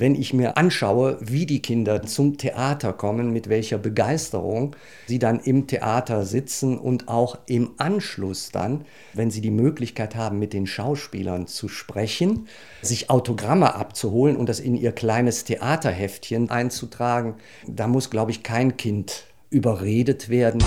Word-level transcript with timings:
wenn 0.00 0.14
ich 0.14 0.32
mir 0.32 0.56
anschaue, 0.56 1.18
wie 1.20 1.46
die 1.46 1.60
Kinder 1.60 2.02
zum 2.02 2.38
Theater 2.38 2.92
kommen, 2.92 3.32
mit 3.32 3.48
welcher 3.48 3.78
Begeisterung 3.78 4.76
sie 5.06 5.18
dann 5.18 5.40
im 5.40 5.66
Theater 5.66 6.24
sitzen 6.24 6.78
und 6.78 7.08
auch 7.08 7.38
im 7.46 7.70
Anschluss 7.78 8.50
dann, 8.50 8.84
wenn 9.14 9.30
sie 9.30 9.40
die 9.40 9.50
Möglichkeit 9.50 10.14
haben, 10.16 10.38
mit 10.38 10.52
den 10.52 10.66
Schauspielern 10.66 11.46
zu 11.46 11.68
sprechen, 11.68 12.46
sich 12.82 13.10
Autogramme 13.10 13.74
abzuholen 13.74 14.36
und 14.36 14.48
das 14.48 14.60
in 14.60 14.76
ihr 14.76 14.92
kleines 14.92 15.44
Theaterheftchen 15.44 16.50
einzutragen, 16.50 17.34
da 17.66 17.86
muss, 17.86 18.10
glaube 18.10 18.30
ich, 18.30 18.42
kein 18.42 18.76
Kind 18.76 19.24
überredet 19.50 20.28
werden. 20.28 20.62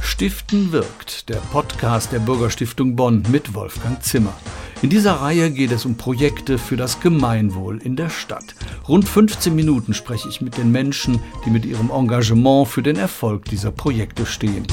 Stiften 0.00 0.70
wirkt, 0.70 1.28
der 1.28 1.38
Podcast 1.50 2.12
der 2.12 2.20
Bürgerstiftung 2.20 2.94
Bonn 2.94 3.24
mit 3.30 3.54
Wolfgang 3.54 4.00
Zimmer. 4.02 4.32
In 4.82 4.90
dieser 4.90 5.12
Reihe 5.14 5.50
geht 5.50 5.72
es 5.72 5.84
um 5.84 5.96
Projekte 5.96 6.58
für 6.58 6.76
das 6.76 7.00
Gemeinwohl 7.00 7.78
in 7.82 7.96
der 7.96 8.10
Stadt. 8.10 8.54
Rund 8.88 9.08
15 9.08 9.54
Minuten 9.54 9.94
spreche 9.94 10.28
ich 10.28 10.40
mit 10.40 10.58
den 10.58 10.70
Menschen, 10.72 11.20
die 11.44 11.50
mit 11.50 11.64
ihrem 11.64 11.90
Engagement 11.90 12.68
für 12.68 12.82
den 12.82 12.96
Erfolg 12.96 13.46
dieser 13.46 13.70
Projekte 13.70 14.26
stehen. 14.26 14.66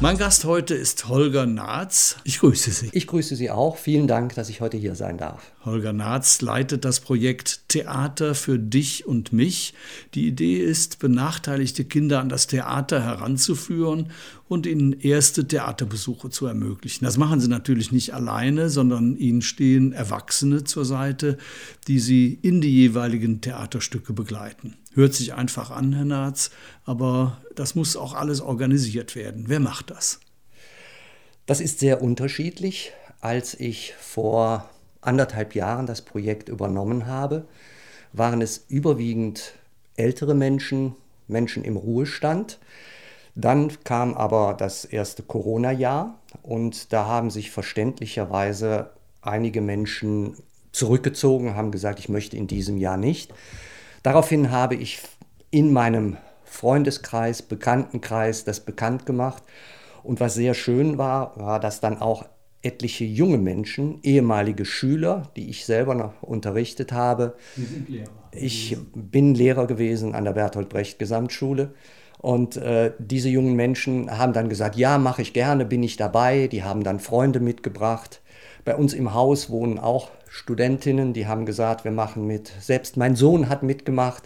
Mein 0.00 0.16
Gast 0.16 0.44
heute 0.44 0.76
ist 0.76 1.08
Holger 1.08 1.44
Naatz. 1.44 2.18
Ich 2.22 2.38
grüße 2.38 2.70
Sie. 2.70 2.88
Ich 2.92 3.08
grüße 3.08 3.34
Sie 3.34 3.50
auch. 3.50 3.76
Vielen 3.76 4.06
Dank, 4.06 4.32
dass 4.36 4.48
ich 4.48 4.60
heute 4.60 4.76
hier 4.76 4.94
sein 4.94 5.18
darf. 5.18 5.50
Holger 5.64 5.92
Naatz 5.92 6.40
leitet 6.40 6.84
das 6.84 7.00
Projekt 7.00 7.62
Theater 7.66 8.36
für 8.36 8.60
dich 8.60 9.08
und 9.08 9.32
mich. 9.32 9.74
Die 10.14 10.28
Idee 10.28 10.58
ist, 10.58 11.00
benachteiligte 11.00 11.84
Kinder 11.84 12.20
an 12.20 12.28
das 12.28 12.46
Theater 12.46 13.02
heranzuführen 13.02 14.12
und 14.46 14.66
ihnen 14.66 14.92
erste 14.92 15.48
Theaterbesuche 15.48 16.30
zu 16.30 16.46
ermöglichen. 16.46 17.04
Das 17.04 17.16
machen 17.16 17.40
sie 17.40 17.48
natürlich 17.48 17.90
nicht 17.90 18.14
alleine, 18.14 18.70
sondern 18.70 19.16
ihnen 19.16 19.42
stehen 19.42 19.92
Erwachsene 19.92 20.62
zur 20.62 20.84
Seite, 20.84 21.38
die 21.88 21.98
sie 21.98 22.38
in 22.40 22.60
die 22.60 22.72
jeweiligen 22.72 23.40
Theaterstücke 23.40 24.12
begleiten. 24.12 24.76
Hört 24.98 25.14
sich 25.14 25.32
einfach 25.32 25.70
an, 25.70 25.92
Herr 25.92 26.04
Naatz, 26.04 26.50
aber 26.84 27.40
das 27.54 27.76
muss 27.76 27.96
auch 27.96 28.14
alles 28.14 28.40
organisiert 28.40 29.14
werden. 29.14 29.44
Wer 29.46 29.60
macht 29.60 29.90
das? 29.90 30.18
Das 31.46 31.60
ist 31.60 31.78
sehr 31.78 32.02
unterschiedlich. 32.02 32.90
Als 33.20 33.54
ich 33.54 33.94
vor 34.00 34.68
anderthalb 35.00 35.54
Jahren 35.54 35.86
das 35.86 36.02
Projekt 36.02 36.48
übernommen 36.48 37.06
habe, 37.06 37.46
waren 38.12 38.42
es 38.42 38.64
überwiegend 38.66 39.52
ältere 39.94 40.34
Menschen, 40.34 40.96
Menschen 41.28 41.62
im 41.62 41.76
Ruhestand. 41.76 42.58
Dann 43.36 43.70
kam 43.84 44.14
aber 44.14 44.54
das 44.58 44.84
erste 44.84 45.22
Corona-Jahr 45.22 46.18
und 46.42 46.92
da 46.92 47.06
haben 47.06 47.30
sich 47.30 47.52
verständlicherweise 47.52 48.90
einige 49.22 49.60
Menschen 49.60 50.34
zurückgezogen, 50.72 51.54
haben 51.54 51.70
gesagt, 51.70 52.00
ich 52.00 52.08
möchte 52.08 52.36
in 52.36 52.48
diesem 52.48 52.78
Jahr 52.78 52.96
nicht. 52.96 53.32
Daraufhin 54.08 54.50
habe 54.50 54.74
ich 54.74 55.00
in 55.50 55.70
meinem 55.70 56.16
Freundeskreis, 56.42 57.42
Bekanntenkreis 57.42 58.42
das 58.42 58.60
bekannt 58.60 59.04
gemacht. 59.04 59.42
Und 60.02 60.18
was 60.18 60.32
sehr 60.32 60.54
schön 60.54 60.96
war, 60.96 61.38
war, 61.38 61.60
dass 61.60 61.80
dann 61.80 62.00
auch 62.00 62.24
etliche 62.62 63.04
junge 63.04 63.36
Menschen, 63.36 63.98
ehemalige 64.02 64.64
Schüler, 64.64 65.24
die 65.36 65.50
ich 65.50 65.66
selber 65.66 65.94
noch 65.94 66.22
unterrichtet 66.22 66.90
habe. 66.90 67.36
Sie 67.54 67.66
sind 67.66 67.90
Lehrer. 67.90 68.08
Ich 68.32 68.78
bin 68.94 69.34
Lehrer 69.34 69.66
gewesen 69.66 70.14
an 70.14 70.24
der 70.24 70.32
Bertolt 70.32 70.70
Brecht 70.70 70.98
Gesamtschule. 70.98 71.74
Und 72.18 72.56
äh, 72.56 72.92
diese 72.98 73.28
jungen 73.28 73.54
Menschen 73.54 74.16
haben 74.18 74.32
dann 74.32 74.48
gesagt, 74.48 74.76
ja, 74.76 74.98
mache 74.98 75.22
ich 75.22 75.32
gerne, 75.32 75.64
bin 75.64 75.82
ich 75.82 75.96
dabei. 75.96 76.48
Die 76.48 76.64
haben 76.64 76.82
dann 76.82 77.00
Freunde 77.00 77.40
mitgebracht. 77.40 78.20
Bei 78.64 78.76
uns 78.76 78.92
im 78.92 79.14
Haus 79.14 79.50
wohnen 79.50 79.78
auch 79.78 80.10
Studentinnen, 80.28 81.14
die 81.14 81.26
haben 81.26 81.46
gesagt, 81.46 81.84
wir 81.84 81.90
machen 81.90 82.26
mit. 82.26 82.52
Selbst 82.60 82.96
mein 82.96 83.16
Sohn 83.16 83.48
hat 83.48 83.62
mitgemacht 83.62 84.24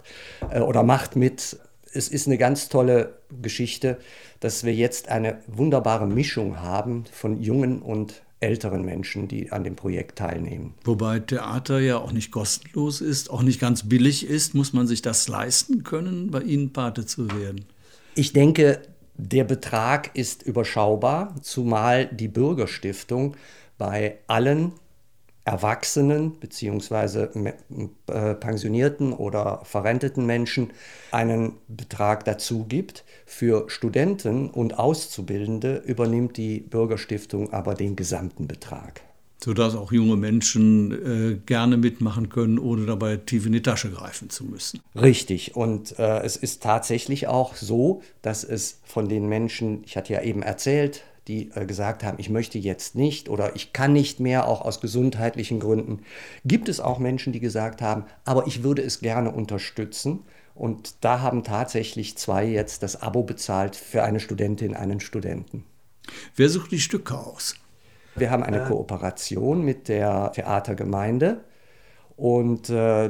äh, 0.49 0.59
oder 0.59 0.83
macht 0.83 1.15
mit. 1.15 1.57
Es 1.93 2.09
ist 2.09 2.27
eine 2.27 2.37
ganz 2.37 2.69
tolle 2.69 3.19
Geschichte, 3.41 3.97
dass 4.39 4.63
wir 4.63 4.73
jetzt 4.73 5.09
eine 5.09 5.37
wunderbare 5.47 6.07
Mischung 6.07 6.59
haben 6.59 7.05
von 7.11 7.41
jungen 7.41 7.81
und 7.81 8.23
älteren 8.39 8.83
Menschen, 8.83 9.27
die 9.27 9.51
an 9.51 9.63
dem 9.63 9.75
Projekt 9.75 10.17
teilnehmen. 10.17 10.73
Wobei 10.83 11.19
Theater 11.19 11.79
ja 11.79 11.97
auch 11.97 12.11
nicht 12.11 12.31
kostenlos 12.31 12.99
ist, 12.99 13.29
auch 13.29 13.41
nicht 13.41 13.61
ganz 13.61 13.87
billig 13.87 14.27
ist. 14.27 14.53
Muss 14.53 14.73
man 14.73 14.85
sich 14.87 15.01
das 15.01 15.27
leisten 15.29 15.83
können, 15.83 16.29
bei 16.29 16.41
Ihnen 16.41 16.73
Pate 16.73 17.05
zu 17.05 17.31
werden? 17.31 17.65
Ich 18.15 18.31
denke, 18.31 18.81
der 19.15 19.43
Betrag 19.43 20.15
ist 20.15 20.43
überschaubar, 20.43 21.35
zumal 21.41 22.05
die 22.05 22.27
Bürgerstiftung 22.27 23.35
bei 23.77 24.17
allen 24.27 24.73
Erwachsenen 25.45 26.39
bzw. 26.39 27.27
Äh, 28.07 28.35
pensionierten 28.35 29.13
oder 29.13 29.61
verrenteten 29.65 30.25
Menschen 30.25 30.71
einen 31.11 31.57
Betrag 31.67 32.23
dazu 32.23 32.65
gibt. 32.65 33.03
Für 33.25 33.69
Studenten 33.69 34.49
und 34.49 34.77
Auszubildende 34.77 35.77
übernimmt 35.77 36.37
die 36.37 36.59
Bürgerstiftung 36.59 37.51
aber 37.51 37.73
den 37.73 37.95
gesamten 37.95 38.47
Betrag. 38.47 39.01
Sodass 39.43 39.75
auch 39.75 39.91
junge 39.91 40.15
Menschen 40.15 41.33
äh, 41.33 41.35
gerne 41.45 41.75
mitmachen 41.75 42.29
können, 42.29 42.57
ohne 42.59 42.85
dabei 42.85 43.17
tief 43.17 43.45
in 43.45 43.51
die 43.51 43.61
Tasche 43.61 43.91
greifen 43.91 44.29
zu 44.29 44.45
müssen. 44.45 44.79
Richtig. 44.95 45.55
Und 45.55 45.99
äh, 45.99 46.21
es 46.21 46.37
ist 46.37 46.63
tatsächlich 46.63 47.27
auch 47.27 47.55
so, 47.55 48.01
dass 48.21 48.45
es 48.45 48.79
von 48.85 49.09
den 49.09 49.27
Menschen, 49.27 49.83
ich 49.85 49.97
hatte 49.97 50.13
ja 50.13 50.21
eben 50.21 50.43
erzählt, 50.43 51.03
die 51.27 51.51
äh, 51.55 51.65
gesagt 51.65 52.03
haben, 52.03 52.19
ich 52.19 52.29
möchte 52.29 52.57
jetzt 52.57 52.95
nicht 52.95 53.29
oder 53.29 53.55
ich 53.55 53.73
kann 53.73 53.91
nicht 53.93 54.19
mehr, 54.19 54.47
auch 54.47 54.61
aus 54.61 54.81
gesundheitlichen 54.81 55.59
Gründen. 55.59 55.99
Gibt 56.45 56.69
es 56.69 56.79
auch 56.79 56.99
Menschen, 56.99 57.33
die 57.33 57.39
gesagt 57.39 57.81
haben, 57.81 58.05
aber 58.25 58.47
ich 58.47 58.63
würde 58.63 58.81
es 58.81 58.99
gerne 58.99 59.31
unterstützen. 59.31 60.19
Und 60.55 60.95
da 61.01 61.19
haben 61.19 61.43
tatsächlich 61.43 62.17
zwei 62.17 62.45
jetzt 62.45 62.83
das 62.83 63.01
Abo 63.01 63.23
bezahlt 63.23 63.75
für 63.75 64.03
eine 64.03 64.19
Studentin, 64.19 64.75
einen 64.75 64.99
Studenten. 64.99 65.63
Wer 66.35 66.49
sucht 66.49 66.71
die 66.71 66.79
Stücke 66.79 67.17
aus? 67.17 67.55
Wir 68.15 68.31
haben 68.31 68.43
eine. 68.43 68.63
Kooperation 68.65 69.63
mit 69.63 69.87
der 69.87 70.31
Theatergemeinde 70.33 71.43
und 72.15 72.69
äh, 72.69 73.09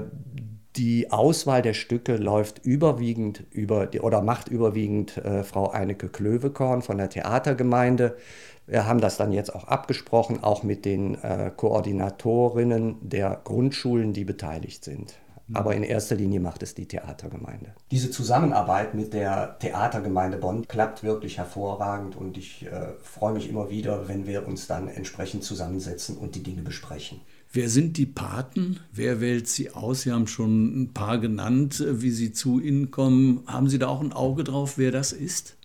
die 0.75 1.12
Auswahl 1.12 1.62
der 1.62 1.74
Stücke 1.74 2.16
läuft 2.16 2.66
überwiegend 2.66 3.44
über 3.52 3.90
oder 4.02 4.22
macht 4.22 4.47
überwiegend 4.47 5.18
äh, 5.18 5.44
Frau 5.44 5.69
Eineke 5.69 6.09
Klövekorn 6.09 6.81
von 6.81 6.97
der 6.97 7.09
Theatergemeinde. 7.09 8.18
Wir 8.66 8.88
haben 8.88 9.02
das 9.02 9.18
dann 9.18 9.31
jetzt 9.31 9.53
auch 9.53 9.66
abgesprochen, 9.66 10.44
auch 10.44 10.64
mit 10.64 10.86
den 10.86 11.22
äh, 11.22 11.52
Koordinatorinnen 11.56 12.97
der 13.02 13.41
Grundschulen, 13.44 14.14
die 14.14 14.24
beteiligt 14.24 14.84
sind. 14.84 15.20
Aber 15.51 15.75
in 15.75 15.83
erster 15.83 16.15
Linie 16.15 16.39
macht 16.39 16.63
es 16.63 16.73
die 16.73 16.87
Theatergemeinde. 16.87 17.73
Diese 17.91 18.09
Zusammenarbeit 18.11 18.93
mit 18.93 19.13
der 19.13 19.57
Theatergemeinde 19.59 20.37
Bonn 20.37 20.67
klappt 20.67 21.03
wirklich 21.03 21.37
hervorragend 21.37 22.15
und 22.15 22.37
ich 22.37 22.65
äh, 22.65 22.93
freue 23.01 23.33
mich 23.33 23.49
immer 23.49 23.69
wieder, 23.69 24.07
wenn 24.07 24.25
wir 24.25 24.47
uns 24.47 24.67
dann 24.67 24.87
entsprechend 24.87 25.43
zusammensetzen 25.43 26.17
und 26.17 26.35
die 26.35 26.43
Dinge 26.43 26.61
besprechen. 26.61 27.21
Wer 27.51 27.69
sind 27.69 27.97
die 27.97 28.05
Paten? 28.05 28.79
Wer 28.91 29.21
wählt 29.21 29.47
sie 29.47 29.71
aus? 29.71 30.01
Sie 30.01 30.11
haben 30.11 30.27
schon 30.27 30.83
ein 30.83 30.93
paar 30.93 31.19
genannt, 31.19 31.83
wie 31.87 32.09
sie 32.09 32.31
zu 32.31 32.59
Ihnen 32.59 32.89
kommen. 32.89 33.43
Haben 33.45 33.69
Sie 33.69 33.77
da 33.77 33.89
auch 33.89 34.01
ein 34.01 34.13
Auge 34.13 34.43
drauf, 34.43 34.77
wer 34.77 34.91
das 34.91 35.11
ist? 35.11 35.55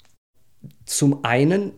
Zum 0.84 1.24
einen 1.24 1.72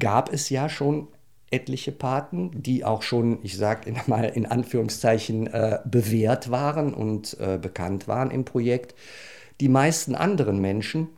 gab 0.00 0.32
es 0.32 0.50
ja 0.50 0.68
schon 0.68 1.08
etliche 1.52 1.92
Paten, 1.92 2.50
die 2.54 2.84
auch 2.84 3.02
schon, 3.02 3.38
ich 3.42 3.56
sage 3.56 3.92
mal 4.06 4.24
in 4.24 4.46
Anführungszeichen, 4.46 5.46
äh, 5.46 5.78
bewährt 5.84 6.50
waren 6.50 6.94
und 6.94 7.36
äh, 7.40 7.58
bekannt 7.60 8.08
waren 8.08 8.30
im 8.30 8.44
Projekt. 8.44 8.94
Die 9.60 9.68
meisten 9.68 10.14
anderen 10.14 10.60
Menschen 10.60 11.08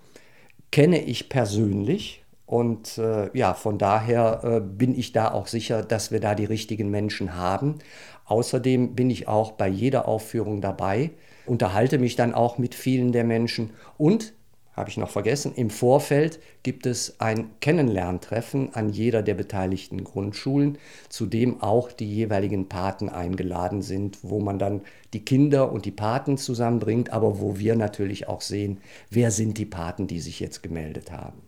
kenne 0.71 1.03
ich 1.03 1.29
persönlich 1.29 2.25
und 2.47 2.99
äh, 2.99 3.31
ja, 3.37 3.55
von 3.55 3.79
daher 3.79 4.41
äh, 4.45 4.61
bin 4.61 4.99
ich 4.99 5.13
da 5.13 5.31
auch 5.31 5.47
sicher, 5.47 5.83
dass 5.83 6.11
wir 6.11 6.21
da 6.21 6.35
die 6.35 6.45
richtigen 6.45 6.91
Menschen 6.91 7.37
haben. 7.37 7.79
Außerdem 8.27 8.95
bin 8.95 9.11
ich 9.11 9.29
auch 9.29 9.53
bei 9.53 9.69
jeder 9.69 10.09
Aufführung 10.09 10.61
dabei, 10.61 11.11
unterhalte 11.47 11.99
mich 11.99 12.17
dann 12.17 12.35
auch 12.35 12.59
mit 12.59 12.75
vielen 12.75 13.13
der 13.13 13.25
Menschen 13.25 13.71
und 13.97 14.35
habe 14.77 14.91
ich 14.91 14.97
noch 14.97 15.11
vergessen, 15.11 15.53
im 15.55 15.71
Vorfeld 15.71 16.41
gibt 16.63 16.87
es 16.87 17.21
ein 17.21 17.51
Kennenlerntreffen 17.61 18.75
an 18.75 18.89
jeder 18.89 19.23
der 19.23 19.35
beteiligten 19.35 20.03
Grundschulen, 20.03 20.79
zu 21.09 21.27
dem 21.27 21.63
auch 21.63 21.93
die 21.93 22.13
jeweiligen 22.13 22.69
Paten 22.69 23.09
eingeladen 23.09 23.83
sind, 23.83 24.19
wo 24.23 24.41
man 24.41 24.59
dann 24.59 24.83
die 25.13 25.25
Kinder 25.25 25.71
und 25.71 25.85
die 25.85 25.93
Paten 25.93 26.39
zusammenbringt, 26.39 27.11
aber 27.13 27.41
wo 27.41 27.59
wir 27.59 27.77
natürlich 27.77 28.29
auch 28.29 28.41
sehen, 28.41 28.79
wer 29.11 29.31
sind 29.31 29.59
die 29.59 29.67
Paten, 29.67 30.07
die 30.07 30.21
sich 30.21 30.41
jetzt 30.41 30.63
gemeldet 30.63 31.13
haben. 31.13 31.43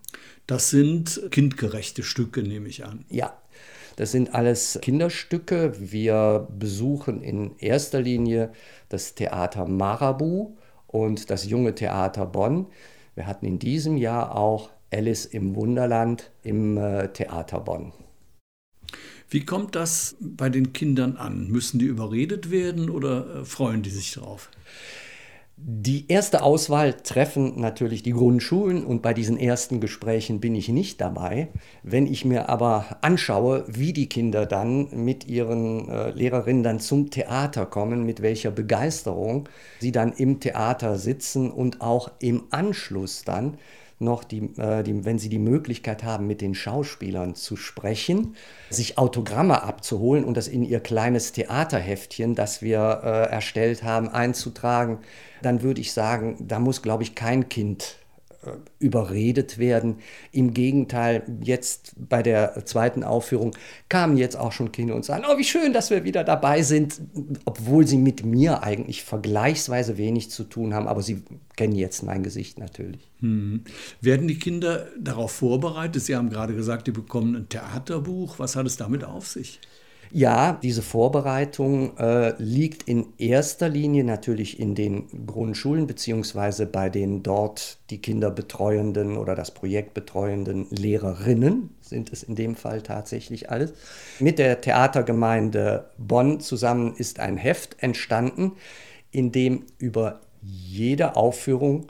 Das 0.46 0.70
sind 0.70 1.28
kindgerechte 1.32 2.05
Stücke, 2.05 2.43
nehme 2.43 2.69
ich 2.69 2.84
an. 2.84 3.05
Ja, 3.11 3.37
das 3.96 4.12
sind 4.12 4.34
alles 4.34 4.78
Kinderstücke. 4.82 5.73
Wir 5.78 6.46
besuchen 6.56 7.23
in 7.23 7.58
erster 7.58 8.00
Linie 8.00 8.52
das 8.88 9.14
Theater 9.14 9.67
Marabu 9.67 10.55
und 10.87 11.31
das 11.31 11.46
Junge 11.46 11.75
Theater 11.75 12.26
Bonn. 12.26 12.67
Wir 13.16 13.26
hatten 13.26 13.46
in 13.46 13.58
diesem 13.58 13.96
Jahr 13.96 14.36
auch 14.36 14.70
Alice 14.92 15.24
im 15.24 15.56
Wunderland 15.56 16.30
im 16.42 16.76
äh, 16.76 17.08
Theater 17.08 17.60
Bonn. 17.60 17.92
Wie 19.28 19.44
kommt 19.44 19.74
das 19.74 20.16
bei 20.20 20.50
den 20.50 20.72
Kindern 20.72 21.16
an? 21.16 21.48
Müssen 21.48 21.78
die 21.78 21.86
überredet 21.86 22.50
werden 22.50 22.90
oder 22.90 23.40
äh, 23.40 23.44
freuen 23.44 23.82
die 23.82 23.90
sich 23.90 24.12
drauf? 24.12 24.50
Die 25.58 26.04
erste 26.08 26.42
Auswahl 26.42 26.92
treffen 26.92 27.58
natürlich 27.58 28.02
die 28.02 28.12
Grundschulen 28.12 28.84
und 28.84 29.00
bei 29.00 29.14
diesen 29.14 29.38
ersten 29.38 29.80
Gesprächen 29.80 30.38
bin 30.38 30.54
ich 30.54 30.68
nicht 30.68 31.00
dabei. 31.00 31.48
Wenn 31.82 32.06
ich 32.06 32.26
mir 32.26 32.50
aber 32.50 32.98
anschaue, 33.00 33.64
wie 33.66 33.94
die 33.94 34.06
Kinder 34.06 34.44
dann 34.44 34.88
mit 34.92 35.26
ihren 35.26 35.88
äh, 35.88 36.10
Lehrerinnen 36.10 36.62
dann 36.62 36.78
zum 36.78 37.08
Theater 37.08 37.64
kommen, 37.64 38.04
mit 38.04 38.20
welcher 38.20 38.50
Begeisterung 38.50 39.48
sie 39.80 39.92
dann 39.92 40.12
im 40.12 40.40
Theater 40.40 40.98
sitzen 40.98 41.50
und 41.50 41.80
auch 41.80 42.10
im 42.18 42.44
Anschluss 42.50 43.24
dann 43.24 43.56
noch, 43.98 44.25
die, 44.25 44.50
äh, 44.58 44.82
die, 44.82 45.04
wenn 45.04 45.19
Sie 45.19 45.28
die 45.28 45.38
Möglichkeit 45.38 46.04
haben, 46.04 46.26
mit 46.26 46.40
den 46.40 46.54
Schauspielern 46.54 47.34
zu 47.34 47.56
sprechen, 47.56 48.34
sich 48.70 48.98
Autogramme 48.98 49.62
abzuholen 49.62 50.25
und 50.25 50.37
das 50.37 50.48
in 50.48 50.62
Ihr 50.62 50.81
kleines 50.81 51.32
Theaterheftchen, 51.32 52.34
das 52.34 52.62
wir 52.62 53.00
äh, 53.02 53.32
erstellt 53.32 53.82
haben, 53.82 54.08
einzutragen, 54.08 54.98
dann 55.43 55.62
würde 55.62 55.81
ich 55.81 55.93
sagen, 55.93 56.37
da 56.40 56.58
muss, 56.58 56.82
glaube 56.82 57.02
ich, 57.02 57.14
kein 57.14 57.48
Kind 57.48 57.96
überredet 58.78 59.58
werden. 59.58 59.96
Im 60.32 60.54
Gegenteil, 60.54 61.22
jetzt 61.43 61.94
bei 61.96 62.22
der 62.22 62.64
zweiten 62.66 63.04
Aufführung 63.04 63.56
kamen 63.88 64.16
jetzt 64.16 64.37
auch 64.37 64.52
schon 64.52 64.72
Kinder 64.72 64.94
und 64.94 65.04
sagen, 65.04 65.25
oh, 65.28 65.38
wie 65.38 65.44
schön, 65.44 65.72
dass 65.72 65.90
wir 65.90 66.04
wieder 66.04 66.25
dabei 66.25 66.62
sind, 66.62 67.00
obwohl 67.44 67.87
sie 67.87 67.98
mit 67.98 68.25
mir 68.25 68.62
eigentlich 68.62 69.02
vergleichsweise 69.02 69.98
wenig 69.98 70.31
zu 70.31 70.44
tun 70.44 70.75
haben, 70.75 70.88
aber 70.88 71.02
sie 71.02 71.22
kennen 71.56 71.75
jetzt 71.75 72.02
mein 72.02 72.22
Gesicht 72.22 72.58
natürlich. 72.58 73.10
Hm. 73.20 73.64
Werden 74.00 74.28
die 74.28 74.38
Kinder 74.38 74.87
darauf 74.99 75.32
vorbereitet? 75.32 76.02
Sie 76.02 76.14
haben 76.14 76.31
gerade 76.31 76.54
gesagt, 76.54 76.87
die 76.87 76.92
bekommen 76.92 77.34
ein 77.34 77.49
Theaterbuch. 77.49 78.38
Was 78.38 78.56
hat 78.56 78.66
es 78.66 78.76
damit 78.76 79.04
auf 79.04 79.26
sich? 79.26 79.60
Ja, 80.16 80.58
diese 80.62 80.80
Vorbereitung 80.80 81.94
äh, 81.98 82.32
liegt 82.42 82.84
in 82.84 83.12
erster 83.18 83.68
Linie 83.68 84.02
natürlich 84.02 84.58
in 84.58 84.74
den 84.74 85.26
Grundschulen 85.26 85.86
beziehungsweise 85.86 86.64
bei 86.64 86.88
den 86.88 87.22
dort 87.22 87.76
die 87.90 88.00
Kinder 88.00 88.30
betreuenden 88.30 89.18
oder 89.18 89.34
das 89.34 89.50
Projekt 89.50 89.92
betreuenden 89.92 90.68
Lehrerinnen 90.70 91.68
sind 91.82 92.14
es 92.14 92.22
in 92.22 92.34
dem 92.34 92.56
Fall 92.56 92.80
tatsächlich 92.80 93.50
alles. 93.50 93.74
Mit 94.18 94.38
der 94.38 94.62
Theatergemeinde 94.62 95.90
Bonn 95.98 96.40
zusammen 96.40 96.94
ist 96.96 97.20
ein 97.20 97.36
Heft 97.36 97.76
entstanden, 97.82 98.52
in 99.10 99.32
dem 99.32 99.64
über 99.76 100.20
jede 100.40 101.16
Aufführung 101.16 101.88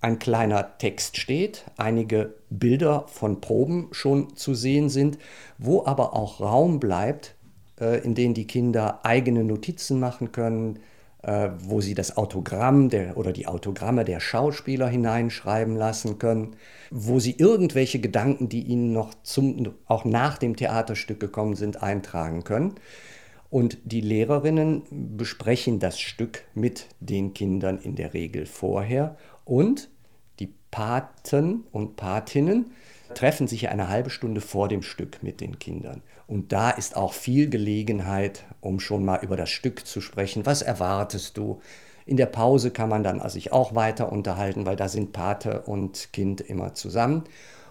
ein 0.00 0.20
kleiner 0.20 0.78
Text 0.78 1.16
steht, 1.16 1.64
einige 1.76 2.34
Bilder 2.50 3.06
von 3.08 3.40
Proben 3.40 3.88
schon 3.90 4.36
zu 4.36 4.54
sehen 4.54 4.90
sind, 4.90 5.18
wo 5.58 5.84
aber 5.86 6.14
auch 6.14 6.40
Raum 6.40 6.78
bleibt 6.78 7.34
in 7.80 8.14
denen 8.14 8.34
die 8.34 8.46
Kinder 8.46 9.00
eigene 9.04 9.44
Notizen 9.44 10.00
machen 10.00 10.32
können, 10.32 10.78
äh, 11.22 11.50
wo 11.58 11.80
sie 11.80 11.94
das 11.94 12.16
Autogramm 12.16 12.90
der, 12.90 13.16
oder 13.16 13.32
die 13.32 13.46
Autogramme 13.46 14.04
der 14.04 14.20
Schauspieler 14.20 14.88
hineinschreiben 14.88 15.74
lassen 15.76 16.18
können, 16.18 16.56
wo 16.90 17.18
sie 17.18 17.34
irgendwelche 17.36 17.98
Gedanken, 17.98 18.48
die 18.48 18.62
ihnen 18.62 18.92
noch 18.92 19.14
zum, 19.22 19.74
auch 19.86 20.04
nach 20.04 20.38
dem 20.38 20.56
Theaterstück 20.56 21.18
gekommen 21.18 21.56
sind, 21.56 21.82
eintragen 21.82 22.44
können. 22.44 22.74
Und 23.50 23.78
die 23.84 24.00
Lehrerinnen 24.00 24.82
besprechen 25.16 25.80
das 25.80 25.98
Stück 25.98 26.44
mit 26.54 26.86
den 27.00 27.34
Kindern 27.34 27.78
in 27.78 27.96
der 27.96 28.14
Regel 28.14 28.46
vorher 28.46 29.16
und 29.44 29.88
die 30.38 30.52
Paten 30.70 31.64
und 31.72 31.96
Patinnen 31.96 32.66
treffen 33.14 33.46
sich 33.46 33.68
eine 33.68 33.88
halbe 33.88 34.10
Stunde 34.10 34.40
vor 34.40 34.68
dem 34.68 34.82
Stück 34.82 35.22
mit 35.22 35.40
den 35.40 35.58
Kindern. 35.58 36.02
Und 36.26 36.52
da 36.52 36.70
ist 36.70 36.96
auch 36.96 37.12
viel 37.12 37.48
Gelegenheit, 37.48 38.44
um 38.60 38.80
schon 38.80 39.04
mal 39.04 39.20
über 39.22 39.36
das 39.36 39.50
Stück 39.50 39.86
zu 39.86 40.00
sprechen. 40.00 40.46
Was 40.46 40.62
erwartest 40.62 41.36
du? 41.36 41.60
In 42.06 42.16
der 42.16 42.26
Pause 42.26 42.70
kann 42.70 42.88
man 42.88 43.02
dann 43.02 43.26
sich 43.28 43.52
auch 43.52 43.74
weiter 43.74 44.10
unterhalten, 44.10 44.66
weil 44.66 44.76
da 44.76 44.88
sind 44.88 45.12
Pate 45.12 45.62
und 45.62 46.12
Kind 46.12 46.40
immer 46.40 46.74
zusammen. 46.74 47.24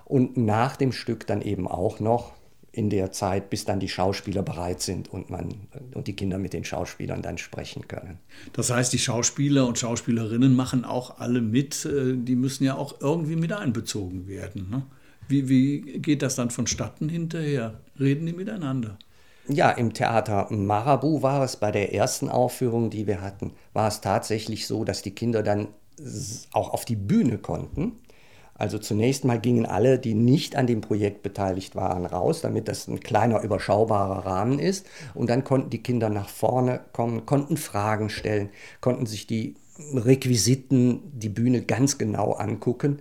Und 0.05 0.37
nach 0.37 0.75
dem 0.75 0.91
Stück 0.91 1.27
dann 1.27 1.41
eben 1.41 1.67
auch 1.67 1.99
noch 1.99 2.33
in 2.77 2.91
der 2.91 3.11
Zeit, 3.11 3.49
bis 3.49 3.65
dann 3.65 3.79
die 3.79 3.89
Schauspieler 3.89 4.43
bereit 4.43 4.81
sind 4.81 5.11
und 5.11 5.31
man 5.31 5.55
und 5.95 6.05
die 6.05 6.15
Kinder 6.15 6.37
mit 6.37 6.53
den 6.53 6.63
Schauspielern 6.63 7.23
dann 7.23 7.39
sprechen 7.39 7.87
können. 7.87 8.19
Das 8.53 8.69
heißt, 8.69 8.93
die 8.93 8.99
Schauspieler 8.99 9.65
und 9.65 9.79
Schauspielerinnen 9.79 10.55
machen 10.55 10.85
auch 10.85 11.19
alle 11.19 11.41
mit. 11.41 11.85
Äh, 11.85 12.13
die 12.15 12.35
müssen 12.35 12.63
ja 12.63 12.75
auch 12.75 13.01
irgendwie 13.01 13.35
mit 13.35 13.51
einbezogen 13.51 14.27
werden. 14.27 14.69
Ne? 14.69 14.83
Wie, 15.27 15.49
wie 15.49 15.99
geht 15.99 16.21
das 16.21 16.35
dann 16.35 16.49
vonstatten 16.49 17.09
hinterher? 17.09 17.79
Reden 17.99 18.25
die 18.25 18.33
miteinander? 18.33 18.97
Ja, 19.49 19.71
im 19.71 19.93
Theater 19.93 20.47
Marabu 20.49 21.21
war 21.21 21.43
es 21.43 21.55
bei 21.55 21.71
der 21.71 21.93
ersten 21.93 22.29
Aufführung, 22.29 22.89
die 22.89 23.07
wir 23.07 23.21
hatten, 23.21 23.53
war 23.73 23.87
es 23.87 24.01
tatsächlich 24.01 24.67
so, 24.67 24.83
dass 24.83 25.01
die 25.01 25.15
Kinder 25.15 25.41
dann 25.41 25.69
auch 26.51 26.73
auf 26.73 26.85
die 26.85 26.97
Bühne 26.97 27.37
konnten. 27.37 27.93
Also 28.55 28.79
zunächst 28.79 29.23
mal 29.23 29.39
gingen 29.39 29.65
alle, 29.65 29.99
die 29.99 30.15
nicht 30.15 30.55
an 30.55 30.67
dem 30.67 30.81
Projekt 30.81 31.21
beteiligt 31.21 31.75
waren, 31.75 32.05
raus, 32.05 32.41
damit 32.41 32.67
das 32.67 32.87
ein 32.87 32.99
kleiner, 32.99 33.41
überschaubarer 33.41 34.25
Rahmen 34.25 34.57
ist. 34.57 34.87
Und 35.13 35.29
dann 35.29 35.43
konnten 35.43 35.69
die 35.69 35.83
Kinder 35.83 36.09
nach 36.09 36.27
vorne 36.27 36.81
kommen, 36.91 37.25
konnten 37.25 37.55
Fragen 37.55 38.09
stellen, 38.09 38.49
konnten 38.81 39.05
sich 39.05 39.27
die 39.27 39.55
Requisiten, 39.93 41.01
die 41.13 41.29
Bühne 41.29 41.61
ganz 41.61 41.99
genau 41.99 42.33
angucken. 42.33 42.99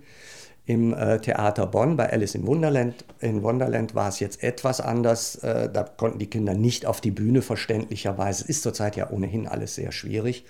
Im 0.67 0.93
äh, 0.93 1.21
Theater 1.21 1.69
Bonn 1.69 1.97
bei 1.97 2.13
Alice 2.13 2.35
in 2.35 2.45
Wonderland, 2.45 3.05
in 3.21 3.45
Wonderland 3.45 3.95
war 3.95 4.09
es 4.09 4.19
jetzt 4.19 4.43
etwas 4.43 4.81
anders. 4.81 5.37
Äh, 5.37 5.71
da 5.73 5.85
konnten 5.85 6.19
die 6.19 6.29
Kinder 6.29 6.55
nicht 6.55 6.87
auf 6.87 7.01
die 7.01 7.13
Bühne 7.13 7.41
verständlicherweise. 7.41 8.45
Ist 8.49 8.65
zurzeit 8.65 8.97
ja 8.97 9.09
ohnehin 9.11 9.47
alles 9.47 9.77
sehr 9.77 9.93
schwierig, 9.93 10.45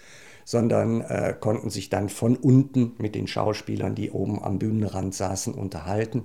sondern 0.47 1.03
äh, 1.03 1.35
konnten 1.39 1.69
sich 1.69 1.91
dann 1.91 2.09
von 2.09 2.35
unten 2.35 2.95
mit 2.97 3.15
den 3.15 3.27
Schauspielern, 3.27 3.95
die 3.95 4.11
oben 4.11 4.43
am 4.43 4.59
Bühnenrand 4.59 5.15
saßen, 5.15 5.53
unterhalten. 5.53 6.25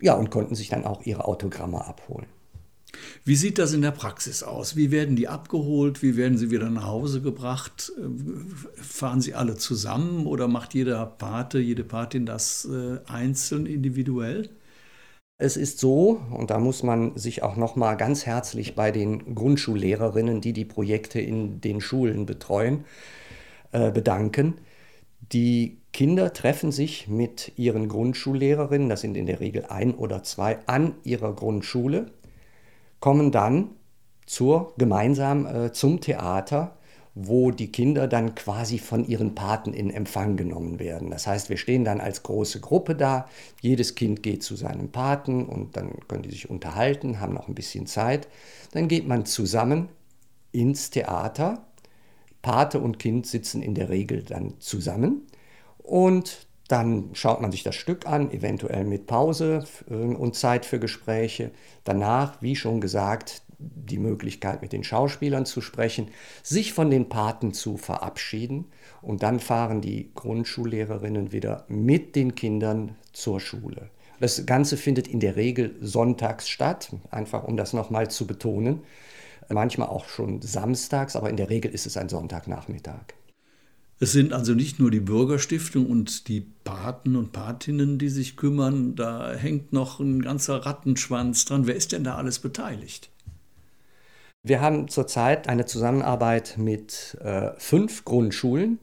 Ja, 0.00 0.14
und 0.14 0.30
konnten 0.30 0.56
sich 0.56 0.68
dann 0.68 0.84
auch 0.84 1.02
ihre 1.06 1.26
Autogramme 1.26 1.86
abholen. 1.86 2.26
Wie 3.24 3.36
sieht 3.36 3.58
das 3.58 3.72
in 3.72 3.82
der 3.82 3.90
Praxis 3.90 4.42
aus? 4.42 4.76
Wie 4.76 4.90
werden 4.90 5.16
die 5.16 5.28
abgeholt? 5.28 6.02
Wie 6.02 6.16
werden 6.16 6.36
sie 6.36 6.50
wieder 6.50 6.70
nach 6.70 6.86
Hause 6.86 7.22
gebracht? 7.22 7.92
Fahren 8.76 9.20
sie 9.20 9.34
alle 9.34 9.56
zusammen 9.56 10.26
oder 10.26 10.48
macht 10.48 10.74
jeder 10.74 11.06
Pate, 11.06 11.58
jede 11.58 11.84
Patin 11.84 12.26
das 12.26 12.66
äh, 12.66 12.98
einzeln, 13.10 13.66
individuell? 13.66 14.50
Es 15.38 15.56
ist 15.56 15.80
so, 15.80 16.20
und 16.30 16.50
da 16.50 16.58
muss 16.58 16.82
man 16.82 17.16
sich 17.16 17.42
auch 17.42 17.56
noch 17.56 17.74
mal 17.74 17.96
ganz 17.96 18.26
herzlich 18.26 18.76
bei 18.76 18.92
den 18.92 19.34
Grundschullehrerinnen, 19.34 20.40
die 20.40 20.52
die 20.52 20.64
Projekte 20.64 21.20
in 21.20 21.60
den 21.60 21.80
Schulen 21.80 22.26
betreuen, 22.26 22.84
äh, 23.72 23.90
bedanken. 23.90 24.54
Die 25.32 25.78
Kinder 25.92 26.32
treffen 26.32 26.70
sich 26.72 27.08
mit 27.08 27.52
ihren 27.56 27.88
Grundschullehrerinnen, 27.88 28.88
das 28.88 29.00
sind 29.00 29.16
in 29.16 29.26
der 29.26 29.40
Regel 29.40 29.64
ein 29.66 29.94
oder 29.94 30.22
zwei, 30.22 30.58
an 30.66 30.94
ihrer 31.02 31.34
Grundschule 31.34 32.12
kommen 33.02 33.32
dann 33.32 33.70
zur, 34.26 34.72
gemeinsam 34.78 35.44
äh, 35.44 35.72
zum 35.72 36.00
Theater, 36.00 36.78
wo 37.14 37.50
die 37.50 37.70
Kinder 37.70 38.06
dann 38.08 38.34
quasi 38.34 38.78
von 38.78 39.04
ihren 39.04 39.34
Paten 39.34 39.74
in 39.74 39.90
Empfang 39.90 40.36
genommen 40.36 40.78
werden. 40.78 41.10
Das 41.10 41.26
heißt, 41.26 41.50
wir 41.50 41.58
stehen 41.58 41.84
dann 41.84 42.00
als 42.00 42.22
große 42.22 42.60
Gruppe 42.60 42.94
da, 42.94 43.28
jedes 43.60 43.96
Kind 43.96 44.22
geht 44.22 44.42
zu 44.42 44.54
seinem 44.54 44.90
Paten 44.90 45.44
und 45.44 45.76
dann 45.76 45.98
können 46.06 46.22
die 46.22 46.30
sich 46.30 46.48
unterhalten, 46.48 47.20
haben 47.20 47.34
noch 47.34 47.48
ein 47.48 47.56
bisschen 47.56 47.86
Zeit. 47.86 48.28
Dann 48.70 48.86
geht 48.86 49.06
man 49.06 49.26
zusammen 49.26 49.88
ins 50.52 50.90
Theater. 50.90 51.66
Pate 52.40 52.78
und 52.78 53.00
Kind 53.00 53.26
sitzen 53.26 53.62
in 53.62 53.74
der 53.74 53.88
Regel 53.88 54.22
dann 54.22 54.54
zusammen 54.60 55.26
und 55.78 56.46
dann 56.68 57.10
schaut 57.12 57.40
man 57.40 57.52
sich 57.52 57.62
das 57.62 57.74
Stück 57.74 58.06
an, 58.06 58.30
eventuell 58.30 58.84
mit 58.84 59.06
Pause 59.06 59.64
äh, 59.90 59.94
und 59.94 60.34
Zeit 60.34 60.64
für 60.64 60.78
Gespräche. 60.78 61.50
Danach, 61.84 62.40
wie 62.40 62.56
schon 62.56 62.80
gesagt, 62.80 63.42
die 63.58 63.98
Möglichkeit 63.98 64.62
mit 64.62 64.72
den 64.72 64.84
Schauspielern 64.84 65.46
zu 65.46 65.60
sprechen, 65.60 66.08
sich 66.42 66.72
von 66.72 66.90
den 66.90 67.08
Paten 67.08 67.52
zu 67.52 67.76
verabschieden 67.76 68.66
und 69.00 69.22
dann 69.22 69.40
fahren 69.40 69.80
die 69.80 70.10
Grundschullehrerinnen 70.14 71.32
wieder 71.32 71.64
mit 71.68 72.16
den 72.16 72.34
Kindern 72.34 72.96
zur 73.12 73.40
Schule. 73.40 73.90
Das 74.20 74.46
Ganze 74.46 74.76
findet 74.76 75.08
in 75.08 75.20
der 75.20 75.36
Regel 75.36 75.76
sonntags 75.80 76.48
statt, 76.48 76.90
einfach 77.10 77.44
um 77.44 77.56
das 77.56 77.72
nochmal 77.72 78.10
zu 78.10 78.26
betonen. 78.26 78.82
Manchmal 79.48 79.88
auch 79.88 80.06
schon 80.06 80.40
samstags, 80.42 81.16
aber 81.16 81.28
in 81.28 81.36
der 81.36 81.50
Regel 81.50 81.72
ist 81.72 81.86
es 81.86 81.96
ein 81.96 82.08
Sonntagnachmittag. 82.08 83.14
Es 84.02 84.10
sind 84.10 84.32
also 84.32 84.54
nicht 84.54 84.80
nur 84.80 84.90
die 84.90 84.98
Bürgerstiftung 84.98 85.86
und 85.86 86.26
die 86.26 86.44
Paten 86.64 87.14
und 87.14 87.30
Patinnen, 87.30 87.98
die 87.98 88.08
sich 88.08 88.36
kümmern, 88.36 88.96
da 88.96 89.32
hängt 89.32 89.72
noch 89.72 90.00
ein 90.00 90.22
ganzer 90.22 90.66
Rattenschwanz 90.66 91.44
dran. 91.44 91.68
Wer 91.68 91.76
ist 91.76 91.92
denn 91.92 92.02
da 92.02 92.16
alles 92.16 92.40
beteiligt? 92.40 93.10
Wir 94.42 94.60
haben 94.60 94.88
zurzeit 94.88 95.48
eine 95.48 95.66
Zusammenarbeit 95.66 96.56
mit 96.58 97.16
äh, 97.22 97.50
fünf 97.58 98.04
Grundschulen. 98.04 98.80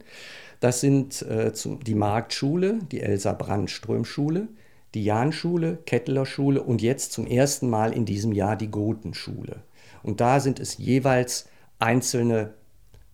Das 0.60 0.80
sind 0.80 1.20
äh, 1.20 1.52
die 1.84 1.94
Marktschule, 1.94 2.78
die 2.90 3.02
Elsa 3.02 3.34
Brandström 3.34 4.06
Schule, 4.06 4.48
die 4.94 5.04
Jahnschule, 5.04 5.80
Kettler 5.84 6.24
Schule 6.24 6.62
und 6.62 6.80
jetzt 6.80 7.12
zum 7.12 7.26
ersten 7.26 7.68
Mal 7.68 7.92
in 7.92 8.06
diesem 8.06 8.32
Jahr 8.32 8.56
die 8.56 8.70
Gotenschule. 8.70 9.56
Und 10.02 10.22
da 10.22 10.40
sind 10.40 10.60
es 10.60 10.78
jeweils 10.78 11.46
einzelne 11.78 12.54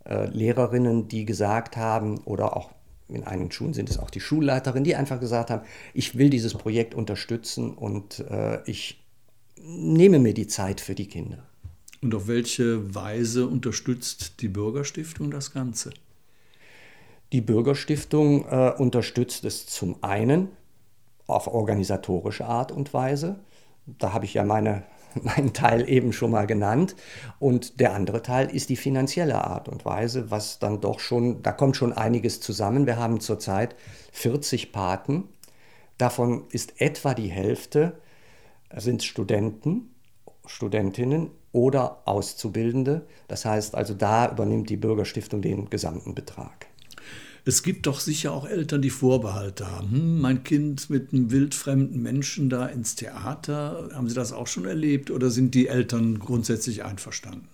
äh, 0.08 0.26
Lehrerinnen, 0.26 1.08
die 1.08 1.24
gesagt 1.24 1.76
haben, 1.76 2.18
oder 2.18 2.56
auch 2.56 2.70
in 3.08 3.24
einigen 3.24 3.52
Schulen 3.52 3.74
sind 3.74 3.88
es 3.88 3.98
auch 3.98 4.10
die 4.10 4.20
Schulleiterinnen, 4.20 4.84
die 4.84 4.96
einfach 4.96 5.20
gesagt 5.20 5.50
haben, 5.50 5.62
ich 5.94 6.18
will 6.18 6.30
dieses 6.30 6.54
Projekt 6.54 6.94
unterstützen 6.94 7.72
und 7.72 8.20
äh, 8.20 8.60
ich 8.66 9.02
nehme 9.62 10.18
mir 10.18 10.34
die 10.34 10.46
Zeit 10.46 10.80
für 10.80 10.94
die 10.94 11.06
Kinder. 11.06 11.38
Und 12.02 12.14
auf 12.14 12.28
welche 12.28 12.94
Weise 12.94 13.46
unterstützt 13.46 14.40
die 14.40 14.48
Bürgerstiftung 14.48 15.30
das 15.30 15.52
Ganze? 15.52 15.90
Die 17.32 17.40
Bürgerstiftung 17.40 18.46
äh, 18.48 18.72
unterstützt 18.76 19.44
es 19.44 19.66
zum 19.66 20.02
einen 20.02 20.48
auf 21.26 21.48
organisatorische 21.48 22.46
Art 22.46 22.70
und 22.70 22.92
Weise. 22.94 23.40
Da 23.86 24.12
habe 24.12 24.24
ich 24.24 24.34
ja 24.34 24.44
meine 24.44 24.84
meinen 25.24 25.52
Teil 25.52 25.88
eben 25.88 26.12
schon 26.12 26.30
mal 26.30 26.46
genannt. 26.46 26.96
Und 27.38 27.80
der 27.80 27.94
andere 27.94 28.22
Teil 28.22 28.54
ist 28.54 28.68
die 28.68 28.76
finanzielle 28.76 29.44
Art 29.44 29.68
und 29.68 29.84
Weise, 29.84 30.30
was 30.30 30.58
dann 30.58 30.80
doch 30.80 31.00
schon, 31.00 31.42
da 31.42 31.52
kommt 31.52 31.76
schon 31.76 31.92
einiges 31.92 32.40
zusammen. 32.40 32.86
Wir 32.86 32.96
haben 32.96 33.20
zurzeit 33.20 33.74
40 34.12 34.72
Paten. 34.72 35.24
Davon 35.98 36.44
ist 36.50 36.80
etwa 36.80 37.14
die 37.14 37.28
Hälfte 37.30 37.98
sind 38.74 39.02
Studenten, 39.02 39.94
Studentinnen 40.44 41.30
oder 41.52 42.02
Auszubildende. 42.04 43.06
Das 43.28 43.44
heißt 43.44 43.74
also, 43.74 43.94
da 43.94 44.30
übernimmt 44.30 44.70
die 44.70 44.76
Bürgerstiftung 44.76 45.42
den 45.42 45.70
gesamten 45.70 46.14
Betrag. 46.14 46.66
Es 47.48 47.62
gibt 47.62 47.86
doch 47.86 48.00
sicher 48.00 48.32
auch 48.32 48.44
Eltern, 48.44 48.82
die 48.82 48.90
Vorbehalte 48.90 49.70
haben. 49.70 49.92
Hm, 49.92 50.20
mein 50.20 50.42
Kind 50.42 50.90
mit 50.90 51.12
einem 51.12 51.30
wildfremden 51.30 52.02
Menschen 52.02 52.50
da 52.50 52.66
ins 52.66 52.96
Theater, 52.96 53.88
haben 53.94 54.08
Sie 54.08 54.16
das 54.16 54.32
auch 54.32 54.48
schon 54.48 54.64
erlebt 54.64 55.12
oder 55.12 55.30
sind 55.30 55.54
die 55.54 55.68
Eltern 55.68 56.18
grundsätzlich 56.18 56.84
einverstanden? 56.84 57.46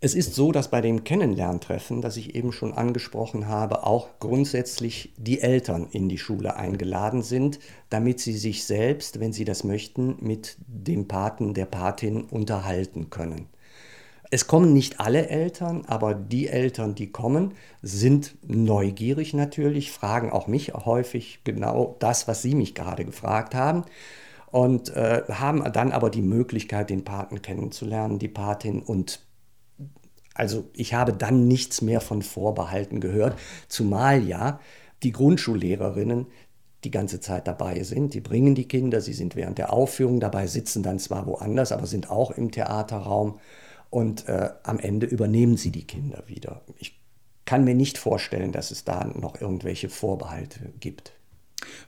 Es 0.00 0.14
ist 0.14 0.34
so, 0.34 0.52
dass 0.52 0.70
bei 0.70 0.80
dem 0.80 1.04
Kennenlerntreffen, 1.04 2.00
das 2.00 2.16
ich 2.16 2.34
eben 2.34 2.50
schon 2.50 2.72
angesprochen 2.72 3.46
habe, 3.46 3.84
auch 3.84 4.08
grundsätzlich 4.20 5.12
die 5.18 5.40
Eltern 5.40 5.88
in 5.90 6.08
die 6.08 6.16
Schule 6.16 6.56
eingeladen 6.56 7.20
sind, 7.20 7.58
damit 7.90 8.20
sie 8.20 8.38
sich 8.38 8.64
selbst, 8.64 9.20
wenn 9.20 9.34
sie 9.34 9.44
das 9.44 9.64
möchten, 9.64 10.16
mit 10.20 10.56
dem 10.66 11.08
Paten, 11.08 11.52
der 11.52 11.66
Patin 11.66 12.22
unterhalten 12.22 13.10
können. 13.10 13.48
Es 14.30 14.46
kommen 14.46 14.74
nicht 14.74 15.00
alle 15.00 15.28
Eltern, 15.28 15.84
aber 15.86 16.14
die 16.14 16.48
Eltern, 16.48 16.94
die 16.94 17.10
kommen, 17.10 17.54
sind 17.80 18.36
neugierig 18.46 19.32
natürlich, 19.32 19.90
fragen 19.90 20.30
auch 20.30 20.46
mich 20.46 20.74
häufig 20.74 21.40
genau 21.44 21.96
das, 21.98 22.28
was 22.28 22.42
Sie 22.42 22.54
mich 22.54 22.74
gerade 22.74 23.06
gefragt 23.06 23.54
haben 23.54 23.84
und 24.50 24.90
äh, 24.90 25.22
haben 25.30 25.64
dann 25.72 25.92
aber 25.92 26.10
die 26.10 26.22
Möglichkeit, 26.22 26.90
den 26.90 27.04
Paten 27.04 27.40
kennenzulernen, 27.40 28.18
die 28.18 28.28
Patin 28.28 28.82
und 28.82 29.20
also 30.34 30.68
ich 30.72 30.94
habe 30.94 31.12
dann 31.12 31.48
nichts 31.48 31.82
mehr 31.82 32.00
von 32.00 32.22
Vorbehalten 32.22 33.00
gehört, 33.00 33.36
zumal 33.66 34.22
ja 34.22 34.60
die 35.02 35.10
Grundschullehrerinnen 35.10 36.26
die 36.84 36.90
ganze 36.92 37.18
Zeit 37.18 37.48
dabei 37.48 37.82
sind. 37.82 38.14
Die 38.14 38.20
bringen 38.20 38.54
die 38.54 38.68
Kinder, 38.68 39.00
sie 39.00 39.14
sind 39.14 39.34
während 39.34 39.58
der 39.58 39.72
Aufführung 39.72 40.20
dabei, 40.20 40.46
sitzen 40.46 40.84
dann 40.84 41.00
zwar 41.00 41.26
woanders, 41.26 41.72
aber 41.72 41.86
sind 41.86 42.08
auch 42.10 42.30
im 42.30 42.52
Theaterraum 42.52 43.40
und 43.90 44.28
äh, 44.28 44.50
am 44.62 44.78
Ende 44.78 45.06
übernehmen 45.06 45.56
sie 45.56 45.70
die 45.70 45.86
Kinder 45.86 46.24
wieder. 46.26 46.62
Ich 46.78 46.98
kann 47.44 47.64
mir 47.64 47.74
nicht 47.74 47.96
vorstellen, 47.96 48.52
dass 48.52 48.70
es 48.70 48.84
da 48.84 49.04
noch 49.06 49.40
irgendwelche 49.40 49.88
Vorbehalte 49.88 50.72
gibt. 50.80 51.12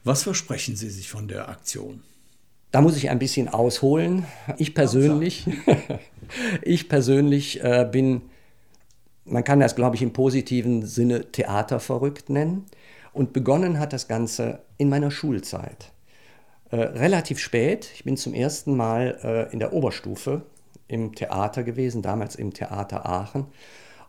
Was 0.05 0.23
versprechen 0.23 0.75
Sie 0.77 0.91
sich 0.91 1.11
von 1.11 1.29
der 1.29 1.49
Aktion? 1.49 2.03
Da 2.71 2.81
muss 2.81 2.97
ich 2.97 3.11
ein 3.11 3.19
bisschen 3.19 3.49
ausholen. 3.49 4.25
Ich 4.57 4.75
persönlich, 4.75 5.47
ich 6.63 6.89
persönlich 6.89 7.63
äh, 7.63 7.89
bin, 7.91 8.23
man 9.25 9.45
kann 9.45 9.61
das, 9.61 9.77
glaube 9.77 9.97
ich, 9.97 10.03
im 10.03 10.13
positiven 10.13 10.87
Sinne 10.87 11.31
theaterverrückt 11.31 12.31
nennen. 12.31 12.67
Und 13.13 13.33
begonnen 13.33 13.79
hat 13.79 13.93
das 13.93 14.09
Ganze 14.09 14.61
in 14.79 14.89
meiner 14.89 15.11
Schulzeit. 15.11 15.93
Äh, 16.71 16.77
relativ 16.77 17.41
spät, 17.41 17.91
ich 17.95 18.05
bin 18.05 18.17
zum 18.17 18.33
ersten 18.33 18.77
Mal 18.77 19.19
äh, 19.23 19.53
in 19.53 19.59
der 19.59 19.73
Oberstufe 19.73 20.43
im 20.91 21.15
Theater 21.15 21.63
gewesen, 21.63 22.03
damals 22.03 22.37
im 22.37 22.53
Theater 22.53 23.07
Aachen. 23.07 23.47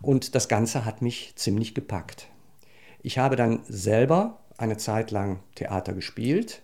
Und 0.01 0.35
das 0.35 0.47
Ganze 0.47 0.83
hat 0.85 1.01
mich 1.01 1.33
ziemlich 1.35 1.75
gepackt. 1.75 2.27
Ich 3.01 3.17
habe 3.17 3.35
dann 3.35 3.59
selber 3.67 4.39
eine 4.57 4.77
Zeit 4.77 5.11
lang 5.11 5.39
Theater 5.55 5.93
gespielt, 5.93 6.61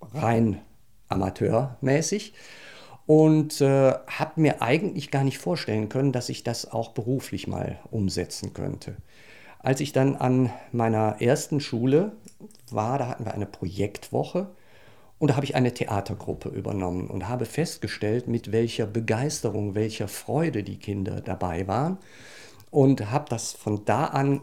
rein 0.00 0.60
amateurmäßig, 1.08 2.34
und 3.06 3.60
äh, 3.60 3.92
habe 3.92 4.40
mir 4.40 4.62
eigentlich 4.62 5.10
gar 5.10 5.24
nicht 5.24 5.38
vorstellen 5.38 5.90
können, 5.90 6.12
dass 6.12 6.30
ich 6.30 6.42
das 6.42 6.70
auch 6.70 6.92
beruflich 6.92 7.46
mal 7.46 7.78
umsetzen 7.90 8.54
könnte. 8.54 8.96
Als 9.58 9.80
ich 9.80 9.92
dann 9.92 10.16
an 10.16 10.50
meiner 10.72 11.20
ersten 11.20 11.60
Schule 11.60 12.12
war, 12.70 12.98
da 12.98 13.08
hatten 13.08 13.24
wir 13.24 13.34
eine 13.34 13.46
Projektwoche 13.46 14.48
und 15.24 15.28
da 15.28 15.36
habe 15.36 15.46
ich 15.46 15.54
eine 15.54 15.72
Theatergruppe 15.72 16.50
übernommen 16.50 17.06
und 17.06 17.30
habe 17.30 17.46
festgestellt, 17.46 18.28
mit 18.28 18.52
welcher 18.52 18.84
Begeisterung, 18.84 19.74
welcher 19.74 20.06
Freude 20.06 20.62
die 20.62 20.76
Kinder 20.76 21.22
dabei 21.22 21.66
waren. 21.66 21.96
Und 22.70 23.10
habe 23.10 23.30
das 23.30 23.52
von 23.52 23.86
da 23.86 24.04
an 24.04 24.42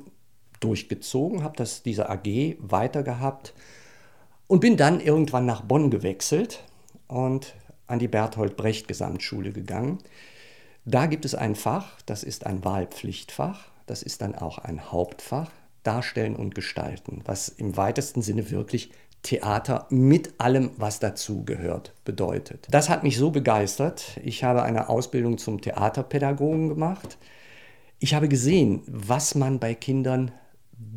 durchgezogen, 0.60 1.44
habe 1.44 1.56
das 1.56 1.84
diese 1.84 2.10
AG 2.10 2.56
weitergehabt 2.58 3.54
und 4.48 4.62
bin 4.62 4.76
dann 4.76 5.00
irgendwann 5.00 5.46
nach 5.46 5.62
Bonn 5.62 5.92
gewechselt 5.92 6.64
und 7.08 7.54
an 7.86 8.00
die 8.00 8.08
Berthold 8.08 8.58
Brecht 8.58 8.88
Gesamtschule 8.88 9.52
gegangen. 9.52 10.00
Da 10.86 11.06
gibt 11.06 11.26
es 11.26 11.36
ein 11.36 11.54
Fach, 11.54 12.02
das 12.08 12.24
ist 12.24 12.48
ein 12.48 12.66
Wahlpflichtfach, 12.66 13.68
das 13.86 14.02
ist 14.02 14.24
dann 14.24 14.34
auch 14.34 14.58
ein 14.58 14.92
Hauptfach, 14.92 15.52
Darstellen 15.84 16.36
und 16.36 16.56
Gestalten, 16.56 17.22
was 17.26 17.50
im 17.50 17.78
weitesten 17.78 18.24
Sinne 18.24 18.50
wirklich 18.50 18.90
Theater 19.24 19.88
mit 19.90 20.40
allem, 20.40 20.72
was 20.78 21.00
dazu 21.00 21.44
gehört, 21.46 21.94
bedeutet. 22.06 22.68
Das 22.72 22.90
hat 22.90 23.04
mich 23.04 23.18
so 23.18 23.32
begeistert. 23.32 24.20
Ich 24.24 24.44
habe 24.44 24.64
eine 24.64 24.90
Ausbildung 24.90 25.38
zum 25.38 25.62
Theaterpädagogen 25.62 26.70
gemacht. 26.70 27.18
Ich 28.00 28.16
habe 28.16 28.28
gesehen, 28.28 28.82
was 28.88 29.36
man 29.36 29.60
bei 29.60 29.76
Kindern 29.76 30.32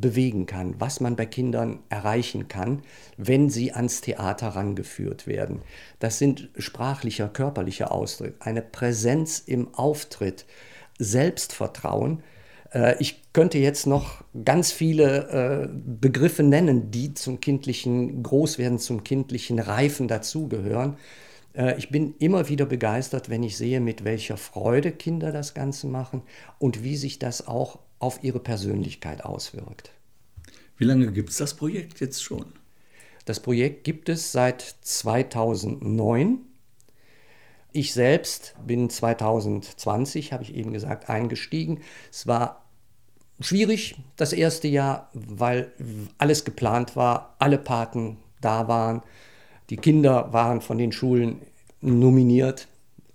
bewegen 0.01 0.47
kann, 0.47 0.75
was 0.79 1.01
man 1.01 1.17
bei 1.17 1.27
Kindern 1.27 1.81
erreichen 1.91 2.49
kann, 2.49 2.83
wenn 3.19 3.51
sie 3.51 3.73
ans 3.73 4.01
Theater 4.01 4.49
rangeführt 4.49 5.27
werden. 5.27 5.61
Das 5.99 6.19
sind 6.19 6.49
sprachlicher, 6.57 7.29
körperlicher 7.29 7.93
Ausdruck, 7.93 8.35
eine 8.41 8.63
Präsenz 8.63 9.39
im 9.39 9.75
Auftritt, 9.75 10.47
Selbstvertrauen, 10.99 12.23
ich 12.99 13.23
könnte 13.33 13.59
jetzt 13.59 13.87
noch 13.87 14.25
ganz 14.45 14.73
viele 14.73 15.65
äh, 15.65 15.69
Begriffe 15.73 16.43
nennen, 16.43 16.91
die 16.91 17.15
zum 17.15 17.41
kindlichen 17.41 18.23
Großwerden, 18.23 18.79
zum 18.79 19.05
kindlichen 19.05 19.59
Reifen 19.59 20.09
dazugehören. 20.09 20.97
Äh, 21.55 21.77
ich 21.79 21.91
bin 21.91 22.15
immer 22.19 22.49
wieder 22.49 22.67
begeistert, 22.67 23.31
wenn 23.31 23.43
ich 23.43 23.57
sehe, 23.57 23.81
mit 23.81 24.05
welcher 24.05 24.37
Freude 24.37 24.93
Kinder 24.93 25.33
das 25.33 25.55
Ganze 25.55 25.87
machen 25.87 26.23
und 26.59 26.83
wie 26.83 26.97
sich 26.97 27.19
das 27.19 27.47
auch 27.47 27.79
auf 27.99 28.23
ihre 28.23 28.41
Persönlichkeit 28.41 29.25
auswirkt. 29.25 29.93
Wie 30.77 30.85
lange 30.85 31.13
gibt 31.13 31.31
es 31.31 31.37
das 31.37 31.55
Projekt 31.55 32.01
jetzt 32.01 32.23
schon? 32.23 32.47
Das 33.25 33.41
Projekt 33.41 33.85
gibt 33.85 34.09
es 34.09 34.33
seit 34.33 34.61
2009. 34.83 36.41
Ich 37.73 37.93
selbst 37.93 38.55
bin 38.67 38.91
2020, 38.91 40.33
habe 40.33 40.43
ich 40.43 40.55
eben 40.55 40.73
gesagt, 40.73 41.09
eingestiegen. 41.09 41.81
Es 42.11 42.27
war 42.27 42.64
schwierig 43.41 43.97
das 44.17 44.33
erste 44.33 44.69
Jahr, 44.69 45.11
weil 45.13 45.73
alles 46.19 46.45
geplant 46.45 46.97
war, 46.97 47.35
alle 47.39 47.59
Paten 47.59 48.19
da 48.41 48.69
waren, 48.69 49.03
die 49.71 49.77
Kinder 49.77 50.33
waren 50.33 50.61
von 50.61 50.79
den 50.79 50.93
Schulen 50.93 51.41
nominiert 51.81 52.69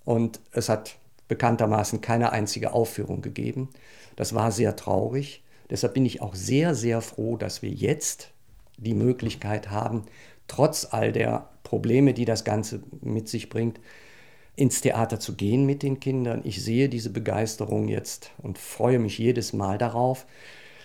und 0.05 0.39
es 0.51 0.69
hat 0.69 0.95
bekanntermaßen 1.27 2.01
keine 2.01 2.31
einzige 2.31 2.73
Aufführung 2.73 3.21
gegeben. 3.21 3.69
Das 4.15 4.33
war 4.33 4.51
sehr 4.51 4.75
traurig. 4.75 5.43
Deshalb 5.69 5.93
bin 5.93 6.05
ich 6.05 6.21
auch 6.21 6.33
sehr, 6.33 6.73
sehr 6.73 7.01
froh, 7.01 7.38
dass 7.38 7.61
wir 7.61 7.69
jetzt 7.69 8.31
die 8.77 8.95
Möglichkeit 8.95 9.69
haben, 9.69 10.03
trotz 10.47 10.88
all 10.89 11.11
der 11.11 11.49
Probleme, 11.63 12.13
die 12.13 12.25
das 12.25 12.43
Ganze 12.43 12.81
mit 13.01 13.29
sich 13.29 13.49
bringt, 13.49 13.79
ins 14.59 14.81
Theater 14.81 15.19
zu 15.19 15.35
gehen 15.35 15.65
mit 15.65 15.83
den 15.83 15.99
Kindern. 15.99 16.41
Ich 16.43 16.61
sehe 16.61 16.89
diese 16.89 17.09
Begeisterung 17.09 17.87
jetzt 17.87 18.31
und 18.37 18.57
freue 18.57 18.99
mich 18.99 19.17
jedes 19.17 19.53
Mal 19.53 19.77
darauf, 19.77 20.25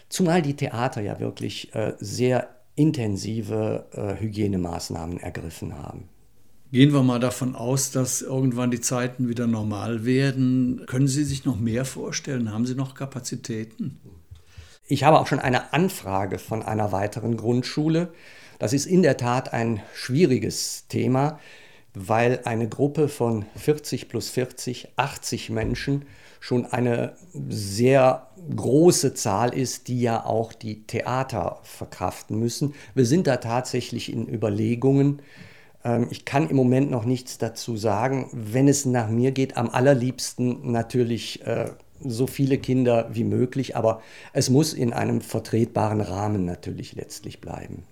zumal 0.09 0.43
die 0.43 0.55
Theater 0.55 1.01
ja 1.01 1.19
wirklich 1.19 1.75
äh, 1.75 1.95
sehr 1.99 2.49
intensive 2.77 3.87
äh, 3.93 4.21
Hygienemaßnahmen 4.21 5.19
ergriffen 5.19 5.77
haben. 5.77 6.09
Gehen 6.71 6.93
wir 6.93 7.03
mal 7.03 7.21
davon 7.21 7.55
aus, 7.57 7.91
dass 7.91 8.23
irgendwann 8.23 8.71
die 8.71 8.81
Zeiten 8.81 9.29
wieder 9.29 9.47
normal 9.47 10.05
werden. 10.05 10.85
Können 10.87 11.07
Sie 11.07 11.25
sich 11.25 11.45
noch 11.45 11.59
mehr 11.59 11.85
vorstellen? 11.85 12.53
Haben 12.53 12.67
Sie 12.67 12.75
noch 12.75 12.95
Kapazitäten? 12.95 14.01
Ich 14.87 15.03
habe 15.03 15.19
auch 15.19 15.27
schon 15.27 15.39
eine 15.41 15.73
Anfrage 15.73 16.39
von 16.39 16.63
einer 16.63 16.93
weiteren 16.93 17.37
Grundschule 17.37 18.13
Das 18.59 18.73
ist 18.73 18.87
in 18.87 19.03
der 19.03 19.17
Tat 19.17 19.53
ein 19.53 19.83
schwieriges 19.95 20.87
Thema, 20.89 21.41
weil 21.95 22.41
eine 22.45 22.69
Gruppe 22.69 23.09
von 23.09 23.47
40 23.57 24.09
plus 24.09 24.29
40, 24.31 24.89
80 24.97 25.51
Menschen 25.51 26.05
schon 26.41 26.67
eine 26.67 27.15
sehr 27.49 28.27
große 28.55 29.15
Zahl 29.15 29.55
ist, 29.55 29.89
die 29.89 30.01
ja 30.01 30.27
auch 30.27 30.53
die 30.53 30.87
Theater 30.87 31.61
verkraften 31.63 32.39
müssen. 32.39 32.75
Wir 32.95 33.07
sind 33.07 33.27
da 33.27 33.39
tatsächlich 33.39 34.13
in 34.13 34.29
Überlegungen. 34.29 35.23
Ähm, 35.85 36.09
ich 36.11 36.25
kann 36.27 36.51
im 36.51 36.57
Moment 36.57 36.91
noch 36.91 37.05
nichts 37.05 37.39
dazu 37.39 37.77
sagen. 37.77 38.29
Wenn 38.33 38.69
es 38.69 38.85
nach 38.85 39.09
mir 39.09 39.31
geht, 39.31 39.57
am 39.57 39.71
allerliebsten 39.71 40.71
natürlich 40.71 41.47
äh, 41.47 41.71
so 42.01 42.27
viele 42.27 42.59
Kinder 42.59 43.09
wie 43.13 43.25
möglich, 43.25 43.77
aber 43.77 44.03
es 44.33 44.51
muss 44.51 44.75
in 44.75 44.93
einem 44.93 45.21
vertretbaren 45.21 46.01
Rahmen 46.01 46.45
natürlich 46.45 46.95
letztlich 46.95 47.41
bleiben. 47.41 47.85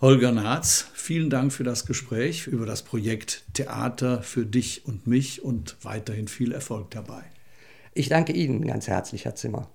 Holger 0.00 0.32
Naatz, 0.32 0.88
vielen 0.92 1.30
Dank 1.30 1.52
für 1.52 1.64
das 1.64 1.86
Gespräch 1.86 2.46
über 2.46 2.66
das 2.66 2.82
Projekt 2.82 3.44
Theater 3.54 4.22
für 4.22 4.44
dich 4.44 4.86
und 4.86 5.06
mich 5.06 5.42
und 5.42 5.76
weiterhin 5.82 6.28
viel 6.28 6.52
Erfolg 6.52 6.90
dabei. 6.90 7.22
Ich 7.94 8.08
danke 8.08 8.32
Ihnen 8.32 8.66
ganz 8.66 8.88
herzlich, 8.88 9.24
Herr 9.24 9.36
Zimmer. 9.36 9.70